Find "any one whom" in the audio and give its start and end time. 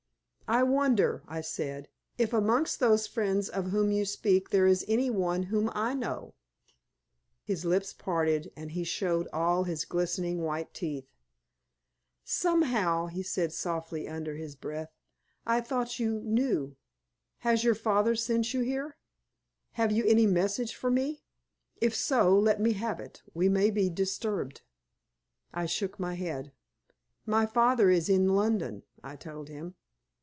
4.85-5.71